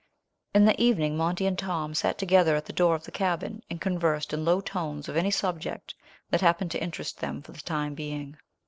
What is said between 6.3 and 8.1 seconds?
that happened to interest them for the time